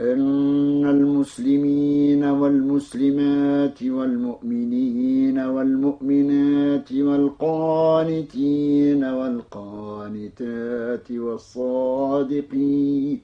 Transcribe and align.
إن 0.00 0.86
المسلمين 0.86 2.24
والمسلمات 2.24 3.82
والمؤمنين 3.82 5.38
والمؤمنات 5.38 6.92
والقانتين 6.92 9.04
والقانتات 9.04 11.10
والصادقين 11.10 13.20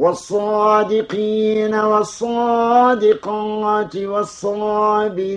والصادقين 0.00 1.74
والصادقات 1.74 3.14
والصابرين 4.12 5.30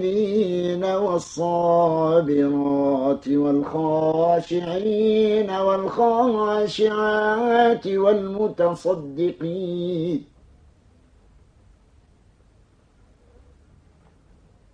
والصابرات 1.03 2.45
والخاشعين 3.43 4.69
والخاشعات 5.67 6.77
والمتصدقين 7.87 9.53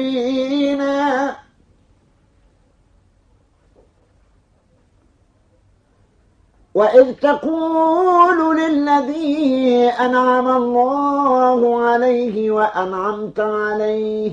مبينا 0.00 1.36
وإذ 6.74 7.12
تقول 7.14 8.56
للذي 8.56 9.88
أنعم 10.00 10.48
الله 10.48 11.82
عليه 11.84 12.50
وأنعمت 12.50 13.40
عليه 13.40 14.32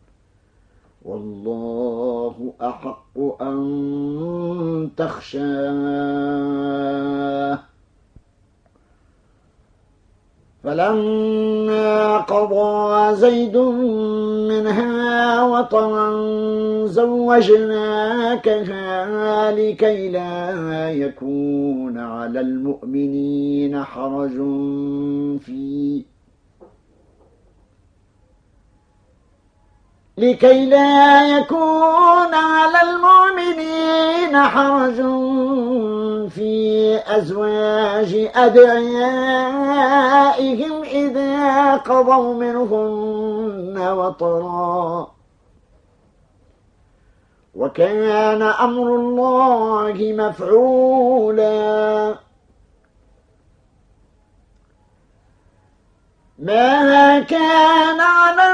والله 1.05 2.53
أحق 2.61 3.41
أن 3.41 4.89
تخشاه. 4.97 6.41
فلما 10.63 12.17
قضى 12.17 13.15
زيد 13.15 13.57
منها 14.47 15.43
وطرا 15.43 16.11
زوجناكها 16.85 18.71
لكي 19.51 20.09
لا 20.09 20.91
يكون 20.91 21.97
على 21.97 22.39
المؤمنين 22.39 23.83
حرج 23.83 24.31
في 25.39 26.03
لكي 30.21 30.65
لا 30.65 31.27
يكون 31.37 32.33
على 32.33 32.81
المؤمنين 32.81 34.37
حرج 34.37 34.95
في 36.29 36.99
أزواج 37.07 38.29
أدعيائهم 38.35 39.63
إذا 40.83 41.75
قضوا 41.75 42.33
منهن 42.33 43.77
وطرا. 43.77 45.11
وكان 47.55 48.41
أمر 48.41 48.95
الله 48.95 50.13
مفعولا. 50.17 52.15
ما 56.39 57.19
كان 57.19 57.99
على 57.99 58.53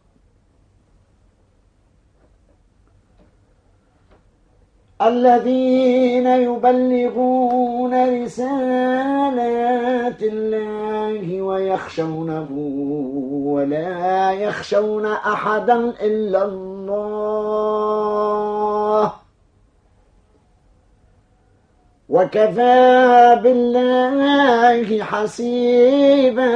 الذين 5.07 6.27
يبلغون 6.27 8.23
رسالات 8.23 9.41
الله 10.23 11.41
ويخشونه 11.41 12.47
ولا 13.45 14.31
يخشون 14.31 15.05
أحدا 15.05 15.75
إلا 16.01 16.45
الله. 16.45 17.81
وكفى 22.09 23.39
بالله 23.43 25.03
حسيبا. 25.03 26.51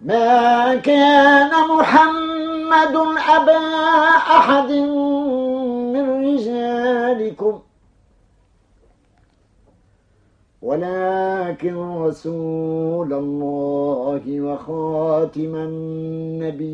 ما 0.00 0.74
كان 0.74 1.50
محمد 1.78 2.27
أبا 3.18 3.58
أحد 4.38 4.70
من 5.92 6.04
رجالكم. 6.26 7.60
ولكن 10.62 11.76
رسول 11.76 13.12
الله 13.12 14.40
وخاتم 14.40 15.54
النبي 15.56 16.68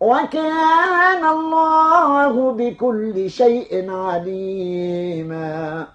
وكان 0.00 1.24
الله 1.24 2.52
بكل 2.52 3.30
شيء 3.30 3.90
عليما. 3.90 5.86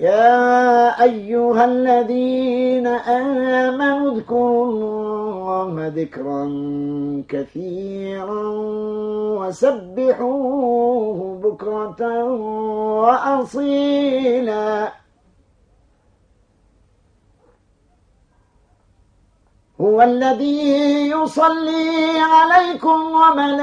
يا 0.00 1.02
أيها 1.02 1.64
الذين 1.64 2.86
آمنوا 2.86 4.12
اذكروا 4.12 4.64
الله 4.64 5.92
ذكرا 5.96 6.44
كثيرا 7.28 8.48
وسبحوه 9.40 11.18
بكرة 11.42 12.24
وأصيلا. 13.04 14.92
هو 19.80 20.02
الذي 20.02 21.10
يصلي 21.10 22.18
عليكم 22.18 23.12
وملائكته 23.12 23.62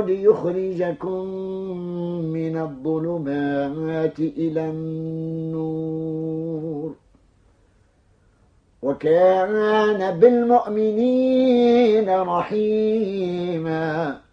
ليخرجكم 0.00 1.24
من 2.32 2.58
الظلمات 2.58 4.18
إلى 4.18 4.70
النور. 4.70 6.94
وكان 8.82 10.18
بالمؤمنين 10.18 12.20
رحيماً. 12.20 14.23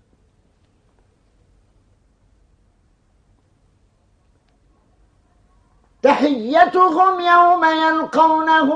تحيتهم 6.03 7.19
يوم 7.19 7.65
يلقونه 7.65 8.69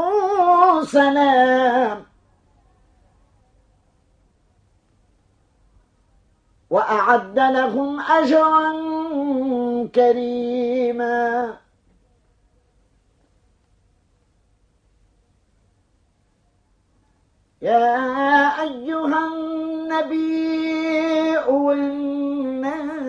سلام. 0.84 2.06
وأعد 6.70 7.40
لهم 7.40 8.02
أجرا 8.02 8.72
كريما. 9.96 11.58
يا 17.62 18.62
أيها 18.62 19.28
النبي 19.28 20.56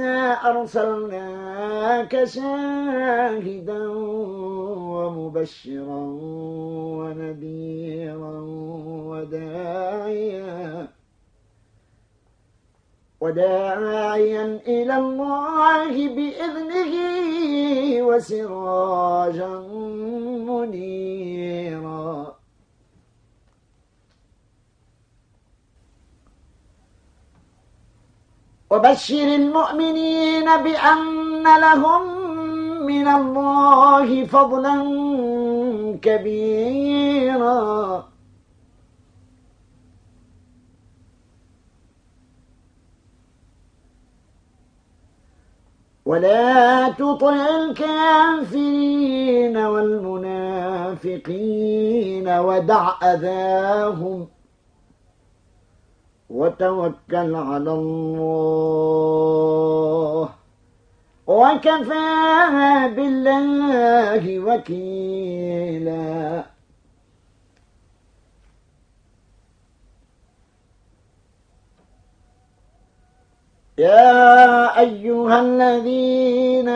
إنا 0.07 0.51
أرسلناك 0.51 2.25
شاهدا 2.25 3.89
ومبشرا 4.95 6.03
ونذيرا 6.99 8.41
وداعيا 9.11 10.89
وداعيا 13.21 14.61
إلى 14.67 14.97
الله 14.97 16.09
بإذنه 16.17 16.93
وسراجا 18.07 19.55
منيرا. 20.49 22.26
وبشر 28.77 29.35
المؤمنين 29.35 30.45
بأن 30.45 31.61
لهم 31.61 32.03
من 32.87 33.09
الله 33.09 34.25
فضلا 34.25 34.77
كبيرا. 36.03 38.05
ولا 46.07 46.89
تطع 46.89 47.47
الكافرين 47.57 49.57
والمنافقين 49.57 51.17
ودع 52.29 52.93
أذاهم 53.03 54.29
وتوكل 56.37 57.35
على 57.35 57.73
الله. 57.73 59.17
وكفى 61.27 62.09
بالله 62.97 64.25
وكيلا. 64.41 66.17
يا 73.79 74.81
أيها 74.81 75.41
الذين 75.41 76.69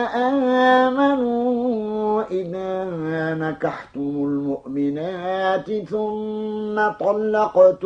آمنوا 0.73 2.23
إذا 2.31 2.83
نكحتم 3.33 4.23
المؤمنات 4.23 5.71
ثم 5.71 6.87
طلقتمون 6.99 7.85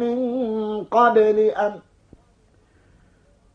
من 0.00 0.18
قبل 0.84 1.38
أن 1.38 1.72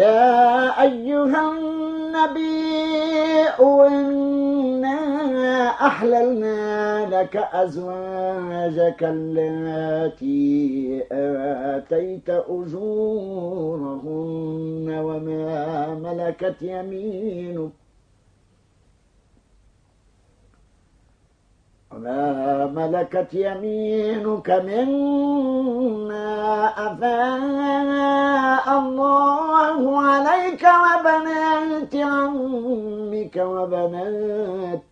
يا 0.00 0.82
أيها 0.82 1.52
النبي 1.52 3.48
إنا 3.60 4.96
أحللنا 5.86 7.06
لك 7.06 7.36
أزواجك 7.36 9.00
التي 9.02 11.02
آتيت 11.12 12.30
أجورهن 13.60 14.88
وما 15.04 15.94
ملكت 15.94 16.62
يمينك 16.62 17.70
وما 22.00 22.66
ملكت 22.66 23.34
يمينك 23.34 24.50
مما 24.50 26.26
أفاء 26.86 28.78
الله 28.78 30.00
عليك 30.02 30.64
وبنات 30.84 31.96
عمك 31.96 33.36
وبنات 33.36 34.82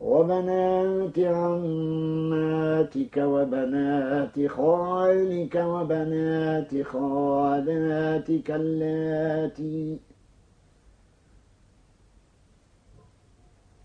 وبنات 0.00 1.18
عماتك 1.18 3.16
وبنات 3.16 4.46
خالك 4.46 5.54
وبنات 5.56 6.82
خالاتك 6.92 8.50
اللاتي 8.50 9.98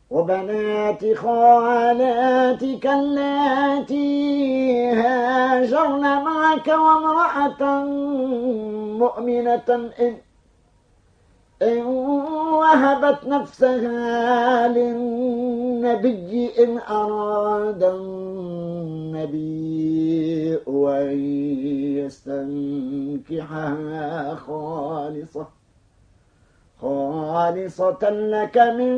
وبنات 0.09 1.13
خالاتك 1.13 2.87
اللاتي 2.87 4.05
هاجرن 4.91 6.01
معك 6.01 6.67
وامرأة 6.67 7.85
مؤمنة 8.99 9.91
إن, 9.99 10.17
إن 11.61 11.85
وهبت 12.59 13.27
نفسها 13.27 14.67
للنبي 14.67 16.63
إن 16.63 16.77
أراد 16.77 17.83
النبي 17.83 19.35
أن 20.67 21.19
يستنكحها 23.25 24.35
خالصة. 24.35 25.64
خالصة 26.81 28.09
لك 28.09 28.57
من 28.57 28.95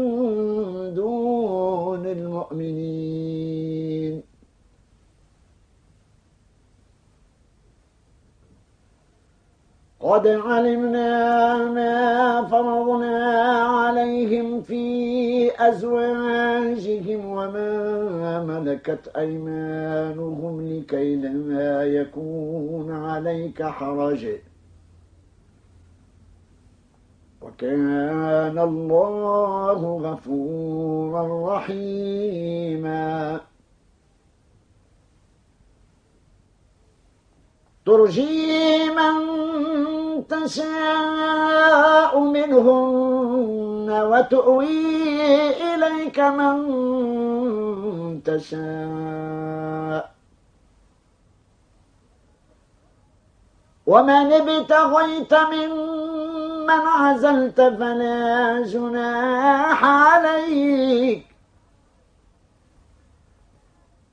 دون 0.93 2.05
المؤمنين. 2.05 3.57
قد 9.99 10.27
علمنا 10.27 11.57
ما 11.57 12.45
فرضنا 12.45 13.33
عليهم 13.61 14.61
في 14.61 15.51
أزواجهم 15.69 17.25
وما 17.25 18.43
ملكت 18.43 19.07
أيمانهم 19.17 20.67
لكي 20.67 21.15
لا 21.15 21.83
يكون 21.83 22.91
عليك 22.91 23.63
حرج. 23.63 24.27
وكان 27.47 28.59
الله 28.59 29.79
غفورا 30.03 31.55
رحيما. 31.55 33.39
ترجي 37.85 38.89
من 38.89 39.13
تشاء 40.27 42.19
منهن 42.19 43.89
وتؤوي 44.11 45.51
إليك 45.75 46.19
من 46.19 46.57
تشاء. 48.23 50.11
ومن 53.87 54.33
ابتغيت 54.33 55.33
ممن 56.67 56.87
عزلت 56.87 57.61
فلا 57.61 58.61
جناح 58.65 59.85
عليك. 59.85 61.25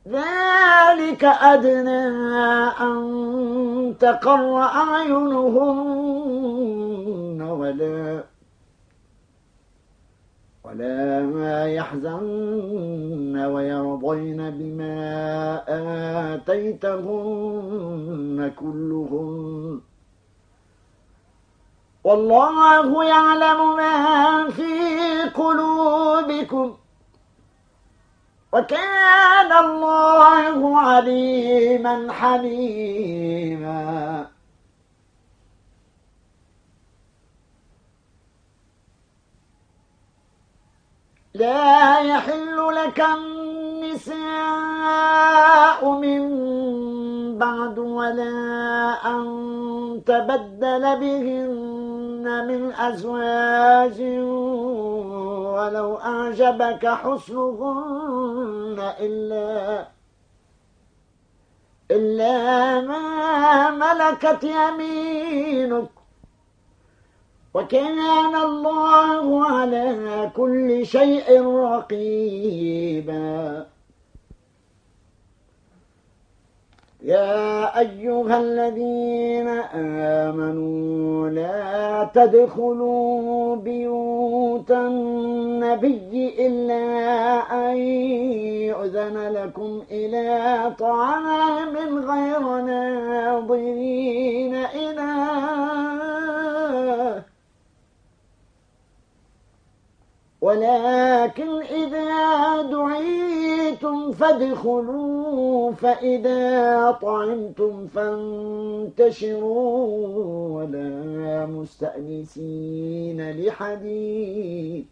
ذلك 0.08 1.24
أدنى 1.24 2.06
أن 2.80 3.94
تقر 4.00 4.58
أعينهن 4.58 5.02
ولا 7.42 8.24
ولا 10.64 11.20
ما 11.22 11.66
يحزن 11.66 13.36
ويرضين 13.36 14.50
بما 14.50 14.94
آتيتهن 16.34 17.32
كلهن. 18.56 19.93
والله 22.04 23.04
يعلم 23.04 23.76
ما 23.76 24.50
في 24.50 25.22
قلوبكم 25.22 26.76
وكان 28.52 29.52
الله 29.52 30.80
عليما 30.80 32.12
حليما. 32.12 33.94
لا 41.34 41.98
يحل 42.00 42.74
لك 42.74 43.00
النساء 43.00 44.20
من 45.90 46.22
بعد 47.38 47.78
ولا 47.78 48.34
أن 49.06 49.24
تبدل 50.06 50.98
بهن 51.00 51.73
من 52.24 52.72
أزواج 52.72 54.00
ولو 55.54 55.96
أعجبك 55.96 56.86
حسنهن 56.86 58.92
إلا 59.00 59.86
إلا 61.90 62.80
ما 62.80 63.70
ملكت 63.70 64.44
يمينك 64.44 65.88
وكان 67.54 68.34
الله 68.34 69.46
على 69.46 70.30
كل 70.36 70.86
شيء 70.86 71.46
رقيبا 71.46 73.34
يا 77.04 77.78
أيها 77.80 78.40
الذين 78.40 79.48
آمنوا 80.28 81.28
لا 81.28 82.10
تدخلوا 82.14 83.56
بيوت 83.56 84.70
النبي 84.70 86.34
إلا 86.46 86.84
أن 87.52 87.76
يؤذن 88.68 89.28
لكم 89.32 89.82
إلى 89.90 90.60
طعام 90.78 91.76
غير 91.98 92.40
ناظرين 92.60 94.54
إله 94.54 95.83
ولكن 100.44 101.62
إذا 101.62 102.62
دعيتم 102.62 104.12
فادخلوا 104.12 105.72
فإذا 105.72 106.90
طعمتم 107.02 107.86
فانتشروا. 107.86 109.44
ولا 110.56 111.46
مستأنسين 111.46 113.30
لحديث. 113.30 114.84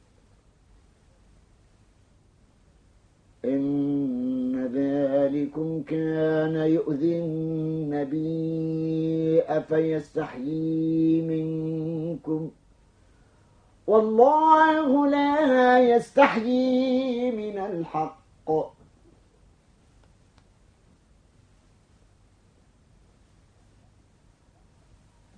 إن 3.44 4.70
ذلكم 4.74 5.82
كان 5.82 6.56
يؤذي 6.56 7.18
النبي 7.18 8.22
أفيستحيي 9.42 11.22
منكم 11.22 12.48
ۖ؟ 12.48 12.61
والله 13.86 15.06
لا 15.06 15.78
يستحيي 15.78 17.30
من 17.30 17.58
الحق. 17.58 18.22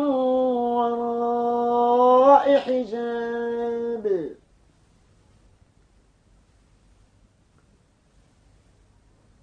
وراء 0.78 2.46
حجاب 2.60 3.37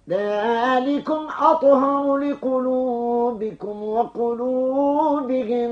ذلكم 0.09 1.27
أطهر 1.41 2.17
لقلوبكم 2.17 3.83
وقلوبهم 3.83 5.71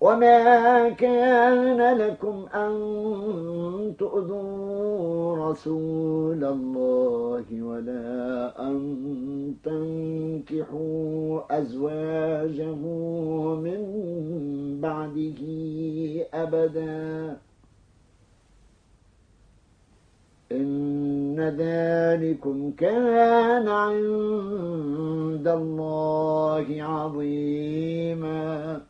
وما 0.00 0.88
كان 0.88 1.98
لكم 1.98 2.46
أن 2.54 3.94
تؤذوا 3.98 5.50
رسول 5.50 6.44
الله 6.44 7.44
ولا 7.62 8.54
أن 8.68 9.54
تنكحوا 9.64 11.40
أزواجه 11.58 12.74
من 13.54 13.80
بعده 14.80 15.40
أبداً 16.34 17.36
إن 20.52 21.40
ذلكم 21.40 22.72
كان 22.78 23.68
عند 23.68 25.48
الله 25.48 26.66
عظيما. 26.82 28.80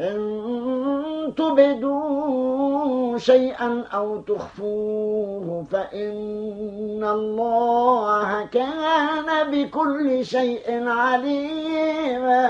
إن 0.00 1.34
تبدوا 1.36 3.18
شيئا 3.18 3.84
أو 3.92 4.20
تخفوه 4.20 5.64
فإن 5.70 7.04
الله 7.04 8.46
كان 8.46 9.50
بكل 9.50 10.24
شيء 10.24 10.88
عليما. 10.88 12.42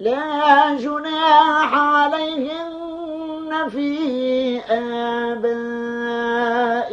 لا 0.00 0.76
جناح 0.76 1.74
عليهن 1.74 3.68
في 3.68 4.60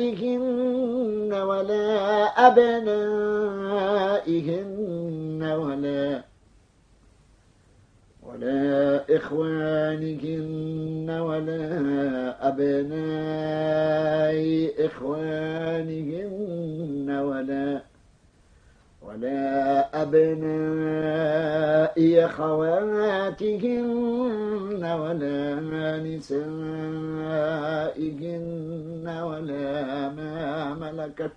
آبائهن 0.04 1.34
ولا 1.34 2.26
أبنائهن 2.48 3.84
ولا 5.44 6.22
ولا 8.24 9.04
إخوانهن 9.18 11.10
ولا 11.10 11.68
أبناء 12.48 14.34
إخوانهن 14.86 16.23
ولا 19.14 20.02
أبناء 20.02 21.96
خواتهن 22.28 23.54
ولا 24.84 25.40
نسائهن 26.02 26.48
ولا 29.24 30.10
ما 30.10 30.74
ملكت 30.74 31.32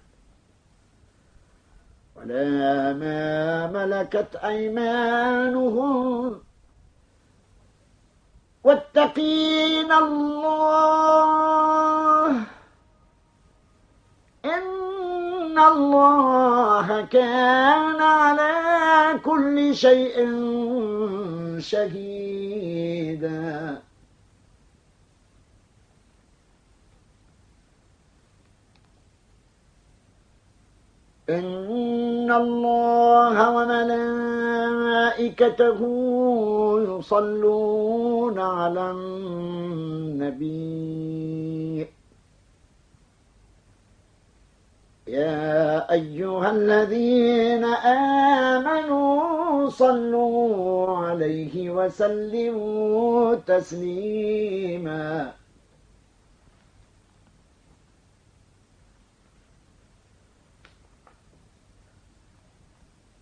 ولا 2.16 2.92
ما 2.92 3.66
ملكت 3.66 4.36
أيمانهم. 4.36 6.40
واتقين 8.64 9.92
الله. 9.92 11.06
إن 14.44 14.75
الله 15.58 17.00
كان 17.00 18.00
على 18.00 18.54
كل 19.24 19.74
شيء 19.74 20.16
شهيدا. 21.58 23.46
إن 31.30 32.32
الله 32.32 33.50
وملائكته 33.50 34.20
يصلون 36.98 38.38
على 38.38 38.90
النبي. 38.90 40.56
يا 45.06 45.92
أيها 45.92 46.50
الذين 46.50 47.64
آمنوا 47.64 49.70
صلوا 49.70 50.98
عليه 50.98 51.70
وسلموا 51.70 53.34
تسليماً. 53.34 55.32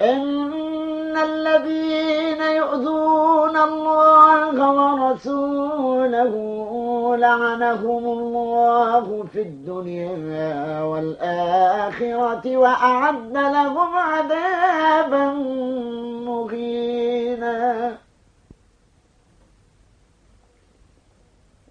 إن 0.00 1.03
الذين 1.16 2.42
يؤذون 2.42 3.56
الله 3.56 4.70
ورسوله 4.70 6.34
لعنهم 7.16 8.04
الله 8.04 9.24
في 9.32 9.42
الدنيا 9.42 10.82
والآخرة 10.82 12.56
وأعد 12.56 13.32
لهم 13.32 13.96
عذابا 13.96 15.32
مهينا. 16.26 17.96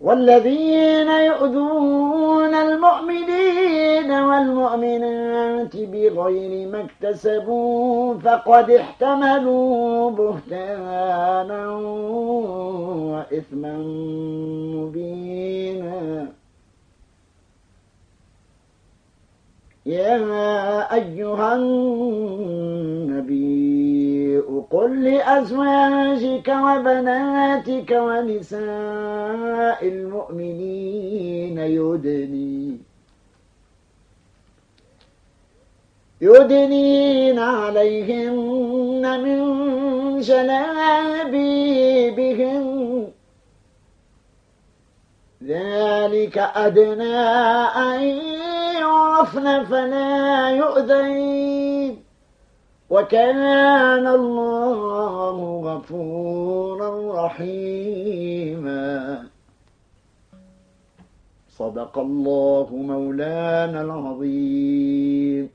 والذين 0.01 1.09
يؤذون 1.09 2.55
المؤمنين 2.55 3.32
والمؤمنات 4.33 5.75
بغير 5.77 6.67
ما 6.67 6.85
اكتسبوا 6.85 8.13
فقد 8.13 8.71
احتملوا 8.71 10.11
بهتانا 10.11 11.69
وإثما 13.11 13.77
مبينا. 14.75 16.27
يا 19.85 20.15
أيها 20.93 21.55
النبي 21.55 23.33
قل 24.71 25.03
لأزواجك 25.03 26.47
وبناتك 26.47 27.91
ونساء 27.91 29.87
المؤمنين 29.87 31.57
يدني 31.57 32.77
يدنين 36.23 37.39
عليهن 37.39 39.23
من 39.23 39.39
جلابيبهن. 40.19 41.43
ذلك 45.43 46.37
أدنى 46.37 47.15
أن 47.75 48.01
يعرفن 48.79 49.63
فلا 49.63 50.49
يؤذين. 50.49 52.03
وكان 52.89 54.07
الله 54.07 55.61
غفورا 55.63 56.89
رحيما. 57.25 59.23
صدق 61.49 61.99
الله 61.99 62.67
مولانا 62.71 63.81
العظيم. 63.81 65.52